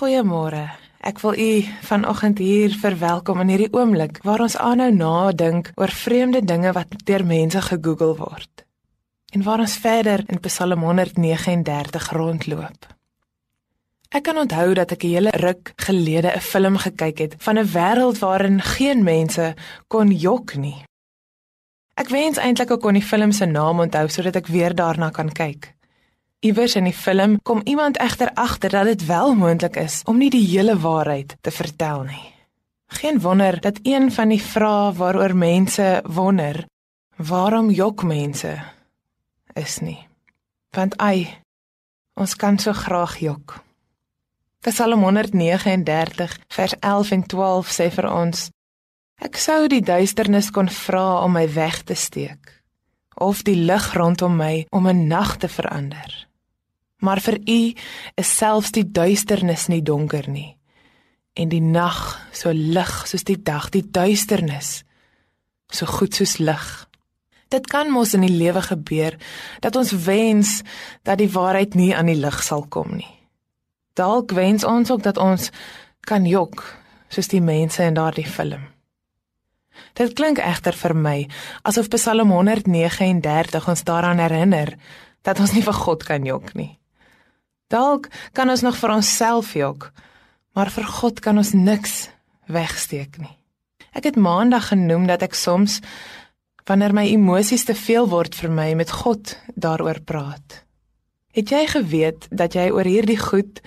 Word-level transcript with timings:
Goeiemôre. 0.00 0.62
Ek 1.04 1.18
wil 1.20 1.34
u 1.36 1.62
vanoggend 1.84 2.38
hier 2.40 2.72
verwelkom 2.72 3.42
in 3.42 3.50
hierdie 3.52 3.72
oomblik 3.76 4.22
waar 4.24 4.40
ons 4.40 4.54
aanhou 4.56 4.88
nadink 4.96 5.66
oor 5.76 5.92
vreemde 5.92 6.40
dinge 6.40 6.70
wat 6.72 6.94
deur 7.04 7.20
mense 7.28 7.60
gegoogel 7.66 8.14
word. 8.16 8.64
En 9.36 9.44
waar 9.44 9.60
ons 9.60 9.74
verder 9.76 10.22
in 10.32 10.40
Psalm 10.46 10.86
139 10.88 12.08
rondloop. 12.16 12.86
Ek 14.08 14.24
kan 14.24 14.40
onthou 14.40 14.72
dat 14.78 14.94
ek 14.96 15.04
'n 15.04 15.12
hele 15.12 15.32
ruk 15.36 15.72
gelede 15.76 16.32
'n 16.32 16.40
film 16.40 16.76
gekyk 16.78 17.18
het 17.18 17.34
van 17.38 17.58
'n 17.58 17.68
wêreld 17.76 18.18
waarin 18.24 18.60
geen 18.60 19.04
mense 19.04 19.54
kon 19.88 20.08
jok 20.10 20.56
nie. 20.56 20.80
Ek 21.94 22.08
wens 22.08 22.38
eintlik 22.38 22.70
ek 22.70 22.80
kon 22.80 22.94
die 22.94 23.08
film 23.12 23.32
se 23.32 23.44
naam 23.44 23.80
onthou 23.80 24.08
sodat 24.08 24.36
ek 24.36 24.46
weer 24.46 24.74
daarna 24.74 25.10
kan 25.10 25.28
kyk. 25.28 25.74
Iewers 26.40 26.74
in 26.74 26.86
die 26.88 26.96
film 26.96 27.34
kom 27.42 27.60
iemand 27.68 27.98
egter 28.00 28.30
agter 28.34 28.72
dat 28.72 28.84
dit 28.84 29.02
wel 29.06 29.34
moontlik 29.34 29.76
is 29.76 30.00
om 30.08 30.16
nie 30.16 30.30
die 30.32 30.46
hele 30.46 30.78
waarheid 30.80 31.36
te 31.40 31.50
vertel 31.50 32.06
nie. 32.08 32.28
Geen 32.96 33.20
wonder 33.20 33.60
dat 33.60 33.78
een 33.82 34.08
van 34.12 34.32
die 34.32 34.40
vrae 34.42 34.92
waaroor 34.96 35.36
mense 35.36 36.00
wonder, 36.08 36.64
waarom 37.16 37.68
jok 37.70 38.02
mense 38.02 38.54
is 39.52 39.78
nie. 39.84 39.98
Want 40.72 40.96
ai, 40.96 41.28
ons 42.16 42.36
kan 42.36 42.58
so 42.58 42.72
graag 42.72 43.18
jok. 43.20 43.58
Psalm 44.64 45.02
139 45.02 46.38
vers 46.48 46.74
11 46.80 47.10
en 47.10 47.26
12 47.26 47.68
sê 47.68 47.90
vir 47.92 48.08
ons: 48.12 48.48
Ek 49.20 49.36
sou 49.36 49.68
die 49.68 49.84
duisternis 49.84 50.48
kon 50.50 50.72
vra 50.72 51.20
om 51.20 51.36
my 51.36 51.44
weg 51.52 51.82
te 51.84 51.94
steek 51.94 52.56
of 53.20 53.42
die 53.44 53.58
lig 53.68 53.92
rondom 53.92 54.36
my 54.36 54.66
om 54.70 54.88
'n 54.88 55.06
nag 55.06 55.36
te 55.36 55.48
verander. 55.48 56.19
Maar 57.00 57.20
vir 57.24 57.38
u 57.48 57.60
is 58.20 58.36
selfs 58.36 58.72
die 58.76 58.84
duisternis 58.84 59.68
nie 59.72 59.82
donker 59.82 60.28
nie. 60.28 60.56
En 61.34 61.48
die 61.48 61.62
nag 61.62 62.18
so 62.32 62.52
lig 62.52 62.92
soos 63.08 63.24
die 63.24 63.38
dag, 63.42 63.70
die 63.70 63.84
duisternis 63.84 64.82
so 65.70 65.86
goed 65.86 66.14
soos 66.14 66.38
lig. 66.42 66.66
Dit 67.50 67.66
kan 67.70 67.90
mos 67.90 68.14
in 68.14 68.24
die 68.26 68.34
lewe 68.34 68.62
gebeur 68.62 69.16
dat 69.62 69.76
ons 69.76 69.92
wens 70.06 70.60
dat 71.06 71.18
die 71.18 71.30
waarheid 71.30 71.74
nie 71.74 71.94
aan 71.96 72.10
die 72.10 72.18
lig 72.18 72.42
sal 72.42 72.66
kom 72.68 72.94
nie. 72.98 73.10
Dalk 73.98 74.34
wens 74.36 74.64
ons 74.64 74.90
ook 74.90 75.02
dat 75.02 75.18
ons 75.18 75.50
kan 76.06 76.26
jok 76.26 76.62
soos 77.10 77.30
die 77.30 77.42
mense 77.42 77.82
in 77.82 77.98
daardie 77.98 78.26
film. 78.26 78.68
Dit 79.98 80.14
klink 80.18 80.38
egter 80.38 80.76
vir 80.76 80.94
my 80.94 81.16
asof 81.66 81.90
Psalm 81.94 82.30
139 82.34 83.68
ons 83.68 83.84
daaraan 83.84 84.22
herinner 84.22 84.76
dat 85.26 85.40
ons 85.40 85.52
nie 85.54 85.64
vir 85.64 85.76
God 85.76 86.04
kan 86.06 86.26
jok 86.26 86.54
nie. 86.54 86.79
Dalk 87.70 88.08
kan 88.34 88.50
ons 88.50 88.64
nog 88.66 88.78
vir 88.80 88.90
onsself 88.96 89.52
jok, 89.54 89.90
maar 90.58 90.72
vir 90.74 90.86
God 90.90 91.20
kan 91.22 91.38
ons 91.38 91.52
niks 91.54 92.08
wegsteek 92.50 93.20
nie. 93.22 93.36
Ek 93.94 94.08
het 94.10 94.18
maandag 94.18 94.72
genoem 94.72 95.06
dat 95.06 95.22
ek 95.22 95.36
soms 95.38 95.78
wanneer 96.66 96.94
my 96.94 97.06
emosies 97.10 97.64
te 97.66 97.74
veel 97.74 98.08
word 98.10 98.34
vir 98.38 98.50
my 98.54 98.72
met 98.78 98.90
God 99.02 99.36
daaroor 99.54 100.00
praat. 100.06 100.64
Het 101.34 101.50
jy 101.54 101.64
geweet 101.70 102.26
dat 102.34 102.54
jy 102.58 102.68
oor 102.74 102.86
hierdie 102.86 103.18
goed 103.18 103.62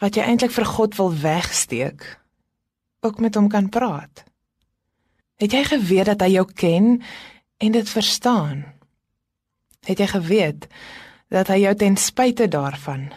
wat 0.00 0.16
jy 0.16 0.26
eintlik 0.28 0.52
vir 0.52 0.68
God 0.68 0.96
wil 1.00 1.12
wegsteek 1.12 2.04
ook 3.04 3.20
met 3.20 3.36
hom 3.36 3.48
kan 3.48 3.70
praat? 3.72 4.24
Het 5.40 5.56
jy 5.56 5.62
geweet 5.70 6.10
dat 6.12 6.24
hy 6.24 6.34
jou 6.36 6.44
ken 6.52 6.98
en 7.64 7.72
dit 7.72 7.88
verstaan? 7.88 8.64
Het 9.88 10.04
jy 10.04 10.08
geweet 10.12 10.68
dat 11.32 11.48
hy 11.48 11.62
jou 11.64 11.74
ten 11.80 11.96
spyte 11.96 12.48
daarvan 12.48 13.08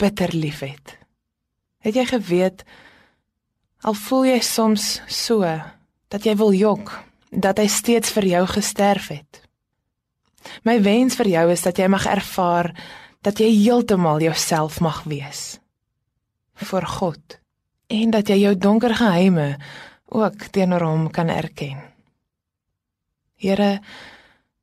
bitter 0.00 0.32
liefhet. 0.34 0.96
Het 1.84 2.00
jy 2.00 2.06
geweet 2.14 2.64
al 3.84 3.96
voel 3.96 4.26
jy 4.32 4.40
soms 4.44 5.00
so 5.08 5.44
dat 6.10 6.26
jy 6.26 6.34
wil 6.40 6.52
jok 6.56 6.92
dat 7.30 7.60
hy 7.62 7.68
steeds 7.70 8.12
vir 8.16 8.26
jou 8.32 8.42
gesterf 8.50 9.08
het. 9.14 9.42
My 10.64 10.80
wens 10.82 11.16
vir 11.20 11.30
jou 11.30 11.46
is 11.52 11.62
dat 11.64 11.78
jy 11.78 11.88
mag 11.92 12.08
ervaar 12.08 12.72
dat 13.24 13.40
jy 13.40 13.50
heeltemal 13.52 14.22
jouself 14.24 14.80
mag 14.80 15.04
wees 15.08 15.60
vir 16.60 16.84
God 16.86 17.38
en 17.90 18.12
dat 18.12 18.28
jy 18.28 18.42
jou 18.44 18.54
donker 18.56 18.94
geheime 18.94 19.54
ook 20.10 20.50
teenoor 20.52 20.84
hom 20.84 21.08
kan 21.10 21.30
erken. 21.32 21.78
Here 23.40 23.80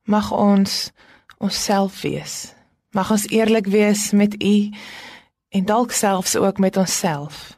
mag 0.06 0.32
ons 0.32 0.92
onsself 1.42 2.02
wees. 2.06 2.54
Mag 2.94 3.12
ons 3.12 3.28
eerlik 3.34 3.68
wees 3.72 4.12
met 4.12 4.38
U 4.38 4.56
en 5.50 5.66
dalk 5.66 5.92
selfs 5.92 6.36
ook 6.36 6.58
met 6.58 6.78
onsself. 6.78 7.58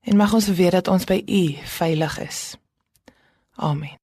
En 0.00 0.16
mag 0.16 0.32
ons 0.32 0.48
weet 0.48 0.70
dat 0.70 0.88
ons 0.88 1.04
by 1.04 1.22
U 1.26 1.58
veilig 1.64 2.18
is. 2.18 2.56
Amen. 3.54 4.05